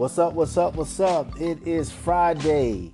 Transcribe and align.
What's 0.00 0.16
up? 0.16 0.32
What's 0.32 0.56
up? 0.56 0.76
What's 0.76 0.98
up? 0.98 1.38
It 1.38 1.66
is 1.68 1.92
Friday, 1.92 2.90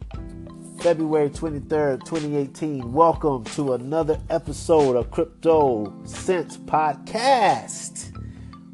February 0.80 1.30
23rd, 1.30 2.00
2018. 2.04 2.92
Welcome 2.92 3.44
to 3.44 3.74
another 3.74 4.18
episode 4.28 4.96
of 4.96 5.12
Crypto 5.12 5.94
Sense 6.04 6.56
Podcast. 6.56 8.12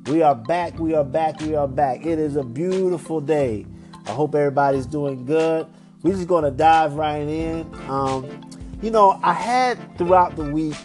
We 0.09 0.23
are 0.23 0.35
back, 0.35 0.79
we 0.79 0.95
are 0.95 1.05
back, 1.05 1.43
we 1.43 1.55
are 1.55 1.69
back. 1.69 2.07
It 2.07 2.19
is 2.19 2.37
a 2.37 2.43
beautiful 2.43 3.21
day. 3.21 3.67
I 4.07 4.13
hope 4.13 4.35
everybody's 4.35 4.87
doing 4.87 5.27
good. 5.27 5.67
We're 6.03 6.15
just 6.15 6.27
going 6.27 6.45
to 6.45 6.51
dive 6.51 6.95
right 6.95 7.29
in. 7.29 7.71
Um, 7.87 8.51
you 8.81 8.91
know, 8.91 9.21
I 9.23 9.35
had 9.35 9.99
throughout 9.99 10.37
the 10.37 10.45
week, 10.45 10.79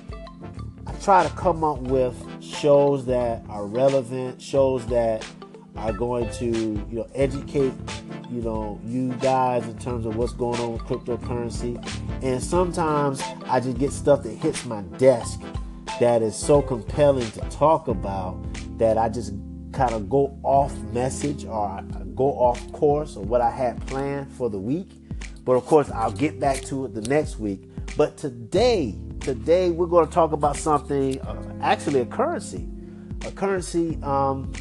I 0.85 0.91
try 0.95 1.25
to 1.25 1.33
come 1.35 1.63
up 1.63 1.79
with 1.79 2.13
shows 2.43 3.05
that 3.05 3.45
are 3.47 3.65
relevant, 3.65 4.41
shows 4.41 4.85
that 4.87 5.25
are 5.77 5.93
going 5.93 6.29
to 6.31 6.45
you 6.45 6.85
know 6.91 7.07
educate 7.15 7.73
you 8.29 8.41
know 8.41 8.79
you 8.83 9.13
guys 9.13 9.63
in 9.67 9.77
terms 9.77 10.05
of 10.05 10.15
what's 10.15 10.33
going 10.33 10.59
on 10.59 10.73
with 10.73 10.81
cryptocurrency. 10.83 11.77
And 12.23 12.41
sometimes 12.41 13.21
i 13.45 13.59
just 13.59 13.77
get 13.77 13.91
stuff 13.91 14.23
that 14.23 14.33
hits 14.33 14.65
my 14.65 14.81
desk 14.97 15.41
that 15.99 16.21
is 16.21 16.35
so 16.35 16.61
compelling 16.61 17.29
to 17.31 17.41
talk 17.49 17.87
about 17.87 18.37
that 18.77 18.97
i 18.97 19.09
just 19.09 19.33
kind 19.71 19.93
of 19.93 20.09
go 20.09 20.37
off 20.43 20.75
message 20.93 21.45
or 21.45 21.81
go 22.15 22.29
off 22.33 22.71
course 22.71 23.15
of 23.15 23.29
what 23.29 23.41
i 23.41 23.49
had 23.49 23.85
planned 23.87 24.31
for 24.31 24.49
the 24.49 24.59
week. 24.59 24.89
But 25.45 25.53
of 25.53 25.65
course 25.65 25.89
i'll 25.91 26.11
get 26.11 26.39
back 26.39 26.61
to 26.63 26.85
it 26.85 26.93
the 26.93 27.01
next 27.01 27.39
week. 27.39 27.61
But 27.95 28.17
today 28.17 28.95
today 29.19 29.69
we're 29.69 29.87
going 29.87 30.07
to 30.07 30.13
talk 30.13 30.31
about 30.31 30.55
something 30.55 31.21
uh, 31.21 31.59
actually 31.61 32.01
a 32.01 32.05
currency 32.05 32.67
a 33.25 33.31
currency 33.31 33.97
um, 34.03 34.51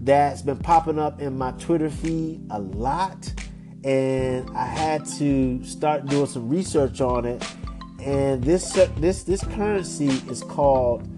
that's 0.00 0.42
been 0.42 0.56
popping 0.56 0.98
up 0.98 1.20
in 1.20 1.36
my 1.36 1.52
Twitter 1.52 1.90
feed 1.90 2.40
a 2.50 2.58
lot. 2.58 3.32
And 3.84 4.50
I 4.56 4.64
had 4.64 5.06
to 5.18 5.62
start 5.64 6.06
doing 6.06 6.26
some 6.26 6.48
research 6.48 7.00
on 7.00 7.24
it. 7.24 7.44
And 8.00 8.42
this 8.42 8.76
uh, 8.76 8.88
this 8.96 9.24
this 9.24 9.44
currency 9.44 10.08
is 10.30 10.42
called 10.42 11.08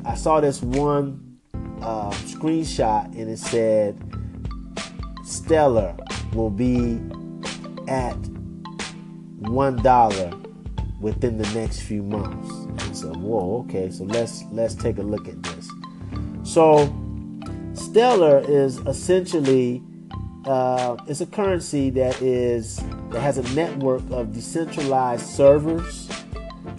I 0.05 0.15
saw 0.15 0.39
this 0.39 0.61
one 0.61 1.39
uh, 1.81 2.11
screenshot 2.11 3.05
and 3.17 3.29
it 3.29 3.39
said 3.39 3.99
Stellar 5.23 5.97
will 6.33 6.49
be 6.49 6.99
at 7.87 8.15
one 9.39 9.77
dollar 9.77 10.31
within 10.99 11.37
the 11.37 11.49
next 11.53 11.81
few 11.81 12.03
months. 12.03 12.49
I 12.83 12.93
said, 12.93 13.17
"Whoa, 13.17 13.65
okay." 13.65 13.89
So 13.89 14.03
let's 14.03 14.43
let's 14.51 14.75
take 14.75 14.99
a 14.99 15.03
look 15.03 15.27
at 15.27 15.41
this. 15.43 15.69
So 16.43 16.93
Stellar 17.73 18.43
is 18.47 18.77
essentially 18.79 19.83
uh, 20.45 20.97
it's 21.07 21.21
a 21.21 21.25
currency 21.25 21.89
that 21.91 22.21
is 22.21 22.81
that 23.09 23.21
has 23.21 23.37
a 23.37 23.55
network 23.55 24.01
of 24.11 24.33
decentralized 24.33 25.25
servers 25.25 26.09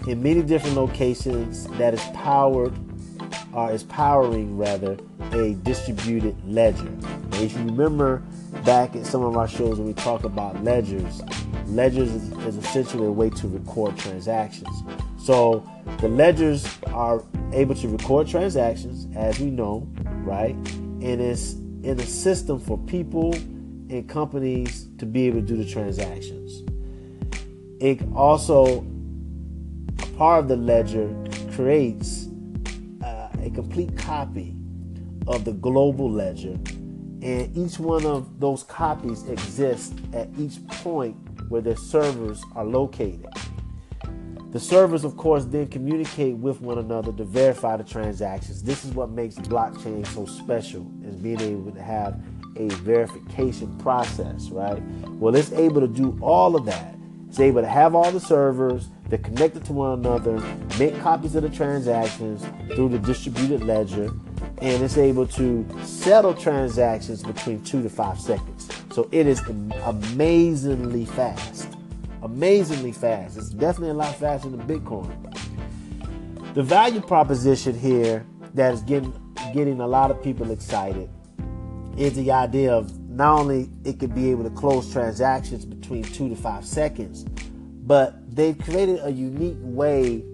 in 0.07 0.23
many 0.23 0.43
different 0.43 0.77
locations 0.77 1.67
that 1.79 1.95
is 1.95 2.03
powered 2.15 2.73
or 3.53 3.71
is 3.71 3.85
powering 3.85 4.57
rather 4.57 4.97
a 5.33 5.55
distributed 5.63 6.37
ledger. 6.47 6.87
And 6.87 7.35
if 7.35 7.53
you 7.53 7.65
remember 7.65 8.23
back 8.65 8.97
at 8.97 9.07
some 9.07 9.23
of 9.23 9.37
our 9.37 9.49
shows 9.49 9.79
when 9.79 9.87
we 9.87 9.95
talk 9.95 10.25
about 10.25 10.63
ledgers, 10.65 11.23
ledgers 11.67 12.11
is, 12.11 12.33
is 12.39 12.57
essentially 12.57 13.07
a 13.07 13.13
way 13.13 13.31
to 13.31 13.49
record 13.49 13.97
transactions. 13.97 14.83
So 15.19 15.69
the 15.99 16.09
ledgers 16.09 16.67
are 16.87 17.23
able 17.53 17.75
to 17.77 17.89
record 17.89 18.27
transactions, 18.27 19.07
as 19.17 19.39
we 19.39 19.51
know, 19.51 19.87
right? 20.25 20.55
And 20.55 21.21
it's 21.21 21.55
in 21.83 21.99
a 21.99 22.07
system 22.07 22.59
for 22.59 22.79
people 22.79 23.35
and 23.35 24.09
companies 24.09 24.89
to 24.99 25.07
be 25.07 25.27
able 25.27 25.41
to 25.41 25.47
do 25.47 25.57
the 25.57 25.69
transactions. 25.69 26.63
It 27.81 28.01
also, 28.15 28.87
part 30.17 30.41
of 30.41 30.49
the 30.49 30.57
ledger 30.57 31.15
creates 31.55 32.29
uh, 33.05 33.29
a 33.43 33.51
complete 33.51 33.97
copy 33.97 34.57
of 35.27 35.45
the 35.45 35.53
global 35.53 36.11
ledger, 36.11 36.59
and 37.23 37.57
each 37.57 37.79
one 37.79 38.07
of 38.07 38.41
those 38.41 38.63
copies 38.63 39.29
exists 39.29 39.95
at 40.13 40.29
each 40.39 40.65
point 40.69 41.17
where 41.49 41.61
their 41.61 41.77
servers 41.77 42.43
are 42.55 42.65
located. 42.65 43.27
The 44.53 44.61
servers, 44.61 45.03
of 45.05 45.17
course, 45.17 45.47
then 45.47 45.69
communicate 45.69 46.37
with 46.37 46.61
one 46.61 46.77
another 46.77 47.11
to 47.13 47.25
verify 47.25 47.79
the 47.79 47.85
transactions. 47.85 48.63
This 48.63 48.85
is 48.85 48.93
what 48.93 49.09
makes 49.09 49.37
blockchain 49.37 50.07
so 50.09 50.27
special, 50.27 50.87
is 51.07 51.17
being 51.17 51.41
able 51.41 51.73
to 51.73 51.81
have 51.81 52.23
a 52.57 52.69
verification 52.69 53.75
process, 53.79 54.51
right? 54.51 54.83
Well, 55.13 55.35
it's 55.37 55.53
able 55.53 55.81
to 55.81 55.89
do 55.89 56.19
all 56.21 56.55
of 56.55 56.67
that. 56.67 56.95
It's 57.31 57.41
able 57.41 57.63
to 57.63 57.67
have 57.67 57.95
all 57.95 58.13
the 58.13 58.21
servers, 58.21 58.89
they're 59.09 59.19
connected 59.21 59.65
to 59.65 59.73
one 59.73 59.99
another, 60.01 60.39
make 60.79 61.01
copies 61.01 61.35
of 61.35 61.45
the 61.45 61.49
transactions 61.49 62.45
through 62.75 62.91
the 62.91 62.99
distributed 62.99 63.63
ledger, 63.63 64.11
and 64.61 64.83
it's 64.83 64.99
able 64.99 65.27
to 65.29 65.67
settle 65.83 66.35
transactions 66.35 67.23
between 67.23 67.65
two 67.65 67.83
to 67.83 67.89
five 67.89 68.21
seconds. 68.21 68.69
So 68.93 69.09
it 69.13 69.27
is 69.27 69.41
amazingly 69.87 71.07
fast. 71.07 71.75
Amazingly 72.23 72.93
fast. 72.93 73.37
It's 73.37 73.51
definitely 73.51 73.91
a 73.91 73.95
lot 73.95 74.15
faster 74.15 74.49
than 74.49 74.63
Bitcoin. 74.63 75.13
The 76.55 76.63
value 76.63 77.01
proposition 77.01 77.77
here 77.77 78.25
that 78.55 78.73
is 78.75 78.83
getting 78.83 79.13
getting 79.53 79.81
a 79.81 79.87
lot 79.87 80.11
of 80.11 80.23
people 80.23 80.51
excited 80.51 81.11
is 81.97 82.15
the 82.15 82.31
idea 82.31 82.73
of 82.73 82.97
not 83.11 83.41
only 83.41 83.69
it 83.85 83.99
could 83.99 84.15
be 84.15 84.31
able 84.31 84.45
to 84.45 84.51
close 84.51 84.91
transactions 84.93 85.65
between 85.65 86.05
two 86.05 86.29
to 86.29 86.37
five 86.37 86.65
seconds, 86.65 87.25
but 87.25 88.35
they've 88.35 88.59
created 88.59 89.01
a 89.03 89.11
unique 89.11 89.59
way 89.61 90.25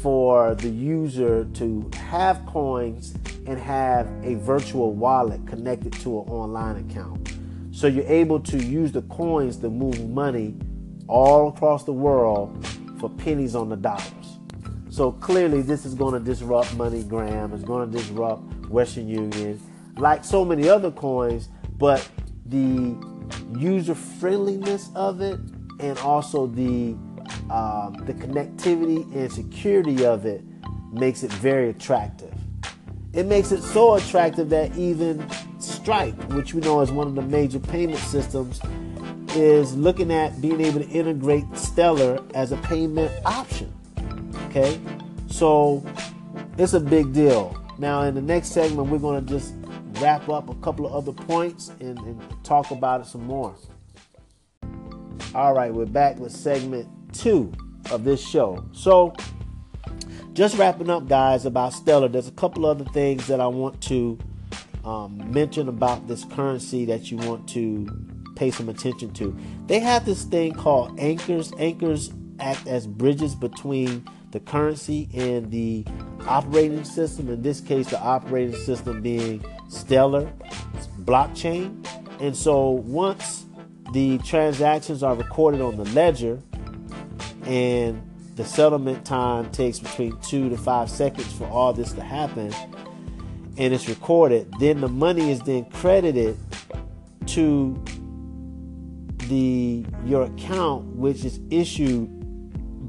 for 0.00 0.54
the 0.56 0.68
user 0.68 1.44
to 1.54 1.88
have 2.08 2.44
coins 2.46 3.14
and 3.46 3.58
have 3.58 4.08
a 4.24 4.34
virtual 4.36 4.92
wallet 4.92 5.46
connected 5.46 5.92
to 5.92 6.20
an 6.20 6.28
online 6.28 6.88
account. 6.88 7.34
So 7.70 7.86
you're 7.86 8.06
able 8.06 8.40
to 8.40 8.56
use 8.56 8.92
the 8.92 9.02
coins 9.02 9.58
to 9.58 9.68
move 9.68 10.08
money 10.08 10.56
all 11.08 11.48
across 11.48 11.84
the 11.84 11.92
world 11.92 12.66
for 12.98 13.08
pennies 13.10 13.54
on 13.54 13.68
the 13.68 13.76
dollars. 13.76 14.38
So 14.90 15.12
clearly, 15.12 15.62
this 15.62 15.84
is 15.84 15.94
going 15.94 16.14
to 16.14 16.20
disrupt 16.20 16.68
MoneyGram. 16.76 17.52
It's 17.52 17.64
going 17.64 17.90
to 17.90 17.98
disrupt 17.98 18.42
Western 18.68 19.08
Union 19.08 19.60
like 19.96 20.24
so 20.24 20.44
many 20.44 20.68
other 20.68 20.90
coins, 20.90 21.48
but 21.78 22.08
the 22.46 22.96
user 23.56 23.94
friendliness 23.94 24.90
of 24.94 25.20
it 25.20 25.38
and 25.80 25.98
also 25.98 26.46
the 26.46 26.96
um, 27.50 27.94
the 28.04 28.14
connectivity 28.14 29.02
and 29.14 29.30
security 29.30 30.04
of 30.04 30.26
it 30.26 30.42
makes 30.92 31.22
it 31.22 31.32
very 31.32 31.70
attractive. 31.70 32.32
It 33.12 33.26
makes 33.26 33.52
it 33.52 33.62
so 33.62 33.94
attractive 33.94 34.48
that 34.50 34.76
even 34.76 35.26
Stripe, 35.58 36.14
which 36.32 36.54
we 36.54 36.60
know 36.60 36.80
is 36.80 36.90
one 36.90 37.06
of 37.06 37.14
the 37.14 37.22
major 37.22 37.58
payment 37.58 37.98
systems, 37.98 38.60
is 39.34 39.74
looking 39.76 40.12
at 40.12 40.40
being 40.40 40.60
able 40.60 40.80
to 40.80 40.88
integrate 40.88 41.44
Stellar 41.56 42.22
as 42.34 42.52
a 42.52 42.56
payment 42.58 43.12
option. 43.24 43.72
Okay, 44.46 44.80
so 45.26 45.84
it's 46.58 46.74
a 46.74 46.80
big 46.80 47.12
deal. 47.12 47.60
Now, 47.78 48.02
in 48.02 48.14
the 48.14 48.22
next 48.22 48.48
segment, 48.48 48.88
we're 48.88 48.98
going 48.98 49.24
to 49.24 49.28
just 49.28 49.54
wrap 50.00 50.28
up 50.28 50.48
a 50.48 50.54
couple 50.56 50.86
of 50.86 50.92
other 50.92 51.12
points 51.12 51.72
and, 51.80 51.98
and 51.98 52.44
talk 52.44 52.70
about 52.70 53.00
it 53.00 53.06
some 53.06 53.24
more. 53.24 53.54
All 55.34 55.52
right, 55.52 55.72
we're 55.72 55.86
back 55.86 56.18
with 56.18 56.32
segment 56.32 56.88
two 57.12 57.52
of 57.90 58.04
this 58.04 58.24
show. 58.24 58.64
So, 58.72 59.14
just 60.32 60.56
wrapping 60.56 60.90
up, 60.90 61.08
guys, 61.08 61.46
about 61.46 61.72
Stellar. 61.72 62.08
There's 62.08 62.28
a 62.28 62.32
couple 62.32 62.66
other 62.66 62.84
things 62.84 63.26
that 63.26 63.40
I 63.40 63.46
want 63.48 63.80
to 63.82 64.18
um, 64.84 65.32
mention 65.32 65.68
about 65.68 66.06
this 66.06 66.24
currency 66.24 66.84
that 66.86 67.10
you 67.10 67.16
want 67.16 67.48
to 67.50 67.86
pay 68.34 68.50
some 68.50 68.68
attention 68.68 69.12
to. 69.14 69.36
They 69.66 69.80
have 69.80 70.04
this 70.04 70.24
thing 70.24 70.54
called 70.54 70.98
anchors. 70.98 71.52
Anchors 71.58 72.12
act 72.40 72.66
as 72.66 72.86
bridges 72.86 73.34
between 73.34 74.04
the 74.32 74.40
currency 74.40 75.08
and 75.14 75.50
the 75.50 75.84
operating 76.26 76.84
system. 76.84 77.28
In 77.28 77.42
this 77.42 77.60
case, 77.60 77.90
the 77.90 78.00
operating 78.00 78.56
system 78.56 79.00
being 79.02 79.44
Stellar 79.68 80.32
blockchain. 81.00 81.86
And 82.20 82.36
so 82.36 82.70
once 82.70 83.44
the 83.92 84.18
transactions 84.18 85.02
are 85.02 85.14
recorded 85.14 85.60
on 85.60 85.76
the 85.76 85.84
ledger 85.86 86.40
and 87.44 88.02
the 88.36 88.44
settlement 88.44 89.04
time 89.04 89.50
takes 89.52 89.78
between 89.78 90.18
two 90.20 90.48
to 90.48 90.56
five 90.56 90.90
seconds 90.90 91.32
for 91.32 91.46
all 91.46 91.72
this 91.72 91.92
to 91.92 92.02
happen 92.02 92.52
and 93.56 93.72
it's 93.72 93.88
recorded 93.88 94.52
then 94.58 94.80
the 94.80 94.88
money 94.88 95.30
is 95.30 95.40
then 95.42 95.64
credited 95.66 96.36
to 97.26 97.80
the 99.28 99.84
your 100.04 100.24
account 100.24 100.84
which 100.96 101.24
is 101.24 101.40
issued 101.50 102.08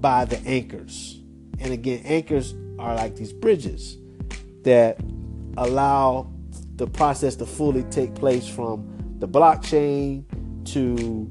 by 0.02 0.26
the 0.26 0.40
anchors 0.48 1.22
and 1.60 1.72
again 1.72 2.02
anchors 2.06 2.54
are 2.80 2.96
like 2.96 3.16
these 3.16 3.34
bridges 3.34 3.98
that 4.64 5.00
allow 5.58 6.32
the 6.76 6.88
process 6.88 7.36
to 7.36 7.46
fully 7.46 7.84
take 7.84 8.14
place 8.16 8.48
from 8.48 9.16
the 9.20 9.28
blockchain 9.28 10.24
to 10.66 11.30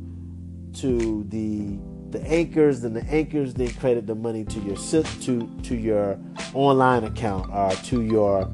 to 0.73 1.25
the 1.29 1.79
the 2.11 2.25
anchors 2.29 2.85
and 2.85 2.95
the 2.95 3.05
anchors 3.05 3.55
then 3.55 3.69
credit 3.75 4.07
the 4.07 4.15
money 4.15 4.45
to 4.45 4.61
your 4.61 4.77
to 4.77 5.49
to 5.63 5.77
your 5.77 6.19
online 6.55 7.05
account 7.05 7.51
or 7.53 7.71
to 7.83 8.03
your 8.03 8.49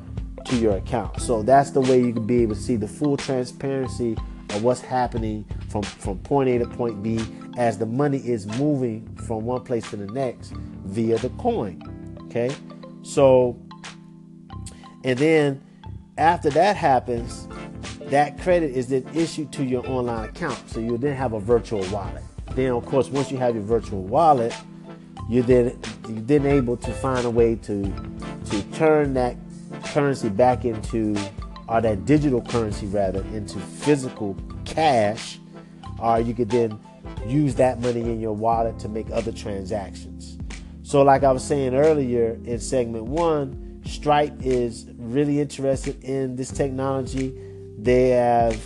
to 0.46 0.56
your 0.56 0.76
account. 0.76 1.20
So 1.20 1.42
that's 1.42 1.70
the 1.70 1.80
way 1.80 2.00
you 2.00 2.12
can 2.12 2.26
be 2.26 2.42
able 2.42 2.54
to 2.54 2.60
see 2.60 2.76
the 2.76 2.88
full 2.88 3.16
transparency 3.16 4.16
of 4.50 4.62
what's 4.62 4.80
happening 4.80 5.44
from 5.70 5.82
from 5.82 6.18
point 6.18 6.48
A 6.50 6.58
to 6.58 6.66
point 6.66 7.02
B 7.02 7.20
as 7.56 7.78
the 7.78 7.86
money 7.86 8.18
is 8.18 8.46
moving 8.58 9.16
from 9.26 9.44
one 9.44 9.62
place 9.62 9.88
to 9.90 9.96
the 9.96 10.06
next 10.12 10.52
via 10.84 11.18
the 11.18 11.30
coin. 11.30 11.82
Okay? 12.26 12.54
So 13.02 13.58
and 15.04 15.18
then 15.18 15.62
after 16.18 16.50
that 16.50 16.76
happens, 16.76 17.48
that 18.06 18.38
credit 18.40 18.72
is 18.72 18.88
then 18.88 19.06
issued 19.14 19.52
to 19.52 19.64
your 19.64 19.86
online 19.88 20.28
account. 20.28 20.58
So 20.68 20.80
you 20.80 20.98
then 20.98 21.16
have 21.16 21.32
a 21.32 21.40
virtual 21.40 21.84
wallet. 21.90 22.22
Then, 22.54 22.72
of 22.72 22.84
course, 22.84 23.08
once 23.08 23.30
you 23.30 23.38
have 23.38 23.54
your 23.54 23.64
virtual 23.64 24.02
wallet, 24.02 24.54
you're 25.28 25.44
then 25.44 25.78
you're 26.08 26.20
then 26.22 26.46
able 26.46 26.76
to 26.76 26.92
find 26.92 27.24
a 27.24 27.30
way 27.30 27.54
to 27.54 27.82
to 28.50 28.62
turn 28.72 29.14
that 29.14 29.36
currency 29.84 30.28
back 30.28 30.64
into 30.64 31.16
or 31.68 31.80
that 31.80 32.04
digital 32.04 32.42
currency 32.42 32.86
rather 32.86 33.20
into 33.32 33.58
physical 33.60 34.36
cash, 34.64 35.38
or 36.00 36.20
you 36.20 36.34
could 36.34 36.50
then 36.50 36.78
use 37.26 37.54
that 37.56 37.80
money 37.80 38.00
in 38.00 38.20
your 38.20 38.32
wallet 38.32 38.78
to 38.80 38.88
make 38.88 39.10
other 39.10 39.32
transactions. 39.32 40.38
So, 40.82 41.02
like 41.02 41.22
I 41.22 41.32
was 41.32 41.44
saying 41.44 41.74
earlier 41.74 42.38
in 42.44 42.58
segment 42.58 43.04
one, 43.04 43.82
Stripe 43.84 44.42
is 44.42 44.86
really 44.96 45.40
interested 45.40 46.02
in 46.04 46.36
this 46.36 46.50
technology. 46.50 47.34
They 47.78 48.10
have 48.10 48.60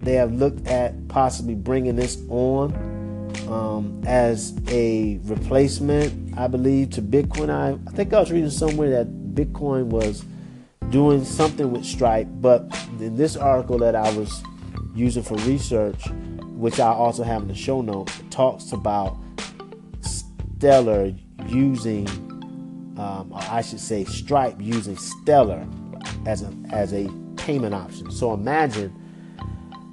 they 0.00 0.14
have 0.14 0.32
looked 0.32 0.66
at 0.66 1.08
possibly 1.08 1.54
bringing 1.54 1.96
this 1.96 2.22
on 2.28 2.74
um, 3.48 4.02
as 4.06 4.54
a 4.68 5.18
replacement, 5.24 6.38
I 6.38 6.46
believe, 6.46 6.90
to 6.90 7.02
Bitcoin. 7.02 7.50
I, 7.50 7.78
I 7.88 7.90
think 7.92 8.12
I 8.12 8.20
was 8.20 8.30
reading 8.30 8.50
somewhere 8.50 8.90
that 8.90 9.34
Bitcoin 9.34 9.86
was 9.86 10.24
doing 10.90 11.24
something 11.24 11.72
with 11.72 11.84
Stripe, 11.84 12.28
but 12.30 12.62
in 13.00 13.16
this 13.16 13.36
article 13.36 13.78
that 13.78 13.96
I 13.96 14.12
was 14.16 14.42
using 14.94 15.22
for 15.22 15.36
research, 15.38 16.06
which 16.54 16.80
I 16.80 16.88
also 16.88 17.22
have 17.24 17.42
in 17.42 17.48
the 17.48 17.54
show 17.54 17.80
notes, 17.80 18.22
talks 18.30 18.72
about 18.72 19.16
Stellar 20.00 21.12
using 21.46 22.08
um, 22.96 23.32
or 23.32 23.42
I 23.50 23.60
should 23.60 23.80
say 23.80 24.04
Stripe 24.04 24.56
using 24.60 24.96
Stellar 24.96 25.66
as 26.26 26.42
a 26.42 26.52
as 26.70 26.92
a 26.92 27.08
payment 27.36 27.74
option. 27.74 28.10
So 28.10 28.32
imagine 28.32 28.94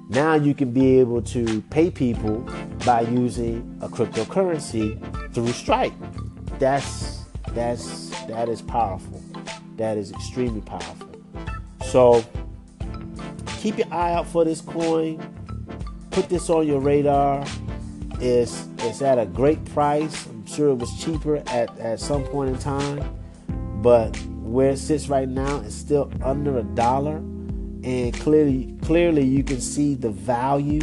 now 0.08 0.34
you 0.34 0.54
can 0.54 0.72
be 0.72 1.00
able 1.00 1.22
to 1.22 1.62
pay 1.70 1.90
people 1.90 2.48
by 2.84 3.02
using 3.02 3.78
a 3.80 3.88
cryptocurrency 3.88 4.98
through 5.34 5.52
Stripe. 5.52 5.94
That's 6.58 7.24
that's 7.48 8.10
that 8.26 8.48
is 8.48 8.62
powerful. 8.62 9.22
That 9.76 9.96
is 9.96 10.12
extremely 10.12 10.60
powerful. 10.60 11.10
So 11.86 12.24
keep 13.58 13.78
your 13.78 13.92
eye 13.92 14.12
out 14.12 14.26
for 14.26 14.44
this 14.44 14.60
coin. 14.60 15.20
Put 16.12 16.28
this 16.28 16.50
on 16.50 16.66
your 16.66 16.80
radar. 16.80 17.44
It's 18.20 18.68
it's 18.78 19.00
at 19.02 19.18
a 19.18 19.26
great 19.26 19.64
price 19.72 20.26
I'm 20.26 20.46
sure 20.46 20.70
it 20.70 20.74
was 20.74 20.92
cheaper 21.02 21.36
at, 21.36 21.78
at 21.78 22.00
some 22.00 22.24
point 22.24 22.50
in 22.50 22.58
time, 22.58 23.02
but 23.80 24.16
where 24.42 24.70
it 24.70 24.78
sits 24.78 25.08
right 25.08 25.28
now 25.28 25.58
is 25.58 25.74
still 25.74 26.10
under 26.22 26.58
a 26.58 26.64
dollar. 26.64 27.16
And 27.16 28.12
clearly, 28.12 28.76
clearly, 28.82 29.24
you 29.24 29.44
can 29.44 29.60
see 29.60 29.94
the 29.94 30.10
value 30.10 30.82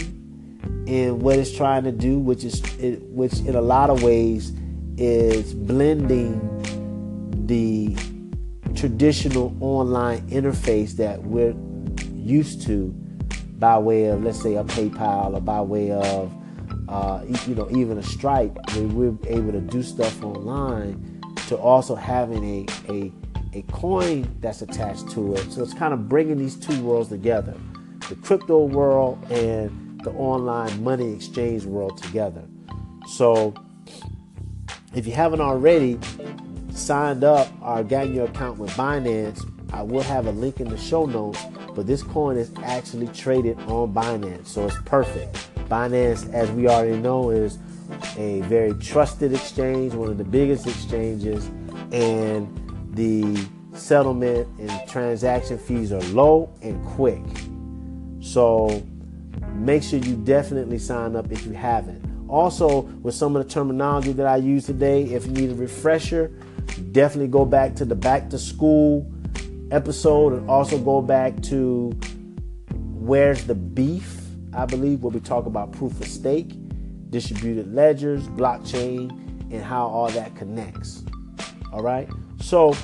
in 0.88 1.20
what 1.20 1.38
it's 1.38 1.52
trying 1.52 1.84
to 1.84 1.92
do, 1.92 2.18
which 2.18 2.44
is 2.44 2.62
which 3.10 3.40
in 3.42 3.56
a 3.56 3.62
lot 3.62 3.90
of 3.90 4.02
ways 4.02 4.54
is 4.98 5.54
blending 5.54 6.40
the 7.46 7.96
traditional 8.76 9.56
online 9.60 10.22
interface 10.30 10.94
that 10.94 11.22
we're 11.22 11.56
used 12.16 12.62
to 12.68 12.96
by 13.60 13.78
way 13.78 14.06
of, 14.06 14.24
let's 14.24 14.42
say, 14.42 14.56
a 14.56 14.64
PayPal 14.64 15.36
or 15.36 15.42
by 15.42 15.62
way 15.62 15.92
of 15.92 16.34
uh, 16.88 17.24
you 17.46 17.54
know, 17.54 17.70
even 17.72 17.98
a 18.00 18.04
Stripe, 18.04 18.58
we're 18.76 19.16
able 19.28 19.52
to 19.52 19.62
do 19.62 19.84
stuff 19.84 20.24
online, 20.24 21.22
to 21.48 21.56
also 21.56 21.96
having 21.96 22.44
a, 22.44 22.92
a 22.92 23.12
a 23.54 23.64
coin 23.64 24.36
that's 24.42 24.62
attached 24.62 25.10
to 25.10 25.34
it. 25.34 25.52
So 25.52 25.64
it's 25.64 25.74
kind 25.74 25.94
of 25.94 26.08
bringing 26.08 26.38
these 26.38 26.56
two 26.56 26.80
worlds 26.84 27.10
together, 27.10 27.56
the 28.08 28.16
crypto 28.16 28.66
world 28.66 29.24
and 29.32 30.02
the 30.04 30.12
online 30.12 30.84
money 30.84 31.14
exchange 31.14 31.66
world 31.66 32.02
together. 32.02 32.44
So 33.08 33.54
if 34.94 35.08
you 35.08 35.14
haven't 35.14 35.42
already 35.42 36.00
signed 36.72 37.24
up 37.24 37.48
or 37.62 37.84
gotten 37.84 38.14
your 38.14 38.26
account 38.26 38.60
with 38.60 38.72
Binance, 38.72 39.44
I 39.74 39.82
will 39.82 40.04
have 40.04 40.28
a 40.28 40.32
link 40.32 40.60
in 40.60 40.70
the 40.70 40.78
show 40.78 41.06
notes. 41.06 41.44
But 41.80 41.88
this 41.88 42.04
coin 42.04 42.36
is 42.36 42.52
actually 42.62 43.08
traded 43.08 43.58
on 43.62 43.94
Binance, 43.94 44.48
so 44.48 44.66
it's 44.66 44.76
perfect. 44.82 45.34
Binance, 45.70 46.30
as 46.34 46.52
we 46.52 46.68
already 46.68 46.98
know, 46.98 47.30
is 47.30 47.58
a 48.18 48.42
very 48.42 48.74
trusted 48.74 49.32
exchange, 49.32 49.94
one 49.94 50.10
of 50.10 50.18
the 50.18 50.26
biggest 50.26 50.68
exchanges, 50.68 51.46
and 51.94 52.50
the 52.96 53.48
settlement 53.72 54.46
and 54.60 54.90
transaction 54.90 55.58
fees 55.58 55.94
are 55.94 56.02
low 56.12 56.54
and 56.62 56.86
quick. 56.86 57.24
So 58.20 58.84
make 59.54 59.82
sure 59.82 60.00
you 60.00 60.18
definitely 60.18 60.80
sign 60.80 61.16
up 61.16 61.32
if 61.32 61.46
you 61.46 61.54
haven't. 61.54 62.04
Also, 62.28 62.82
with 62.82 63.16
some 63.16 63.38
of 63.38 63.48
the 63.48 63.50
terminology 63.50 64.12
that 64.12 64.28
I 64.28 64.36
use 64.36 64.66
today, 64.66 65.04
if 65.04 65.26
you 65.26 65.32
need 65.32 65.52
a 65.52 65.56
refresher, 65.56 66.28
definitely 66.92 67.30
go 67.30 67.46
back 67.46 67.74
to 67.76 67.86
the 67.86 67.96
back 67.96 68.30
to 68.32 68.38
school 68.38 69.10
episode 69.72 70.34
and 70.34 70.50
also 70.50 70.78
go 70.78 71.02
back 71.02 71.42
to 71.44 71.92
where's 72.74 73.44
the 73.46 73.56
beef 73.56 74.20
I 74.54 74.66
believe, 74.66 75.04
where 75.04 75.12
we 75.12 75.20
talk 75.20 75.46
about 75.46 75.72
proof 75.72 76.00
of 76.00 76.08
stake, 76.08 76.54
distributed 77.10 77.74
ledgers, 77.74 78.28
blockchain, 78.30 79.12
and 79.52 79.64
how 79.64 79.88
all 79.88 80.10
that 80.10 80.36
connects. 80.36 81.04
All 81.72 81.84
right. 81.84 82.10
So 82.42 82.76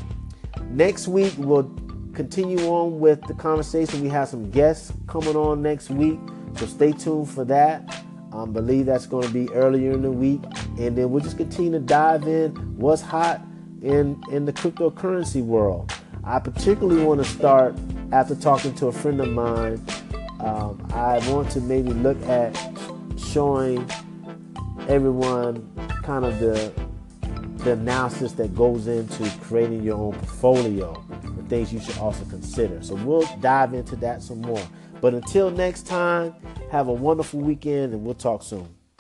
next 0.70 1.08
week 1.08 1.34
we'll 1.38 1.72
continue 2.14 2.60
on 2.68 3.00
with 3.00 3.22
the 3.24 3.34
conversation. 3.34 4.02
We 4.02 4.10
have 4.10 4.30
some 4.30 4.50
guests 4.52 4.94
coming 5.08 5.36
on 5.36 5.62
next 5.62 5.90
week, 5.90 6.20
so 6.56 6.66
stay 6.66 6.92
tuned 6.92 7.30
for 7.30 7.46
that. 7.46 8.04
I 8.32 8.42
um, 8.42 8.52
believe 8.52 8.86
that's 8.86 9.08
going 9.08 9.26
to 9.26 9.34
be 9.34 9.52
earlier 9.54 9.92
in 9.92 10.02
the 10.02 10.12
week, 10.12 10.42
and 10.78 10.98
then 10.98 11.10
we'll 11.10 11.24
just 11.24 11.38
continue 11.38 11.72
to 11.72 11.80
dive 11.80 12.28
in 12.28 12.52
what's 12.78 13.02
hot 13.02 13.42
in 13.82 14.22
in 14.30 14.46
the 14.46 14.54
cryptocurrency 14.54 15.42
world. 15.42 15.92
I 16.26 16.40
particularly 16.40 17.04
want 17.04 17.24
to 17.24 17.30
start 17.30 17.76
after 18.12 18.36
talking 18.36 18.74
to 18.76 18.88
a 18.88 18.92
friend 18.92 19.22
of 19.22 19.30
mine 19.30 19.86
um, 20.40 20.86
I 20.94 21.18
want 21.32 21.50
to 21.52 21.62
maybe 21.62 21.92
look 21.92 22.22
at 22.24 22.56
showing 23.18 23.90
everyone 24.88 25.72
kind 26.04 26.26
of 26.26 26.40
the 26.40 26.72
the 27.64 27.72
analysis 27.72 28.34
that 28.34 28.54
goes 28.54 28.86
into 28.86 29.28
creating 29.42 29.82
your 29.82 29.98
own 29.98 30.14
portfolio, 30.14 31.04
the 31.24 31.42
things 31.44 31.74
you 31.74 31.80
should 31.80 31.98
also 31.98 32.24
consider. 32.26 32.84
So 32.84 32.94
we'll 32.94 33.28
dive 33.40 33.74
into 33.74 33.96
that 33.98 34.22
some 34.22 34.42
more. 34.42 34.62
But 35.02 35.16
until 35.16 35.50
next 35.50 35.88
time, 35.88 36.36
have 36.70 36.90
a 36.90 36.94
wonderful 36.94 37.40
weekend 37.40 37.94
and 37.94 38.06
we'll 38.06 38.14
talk 38.14 38.44
soon. 38.44 38.68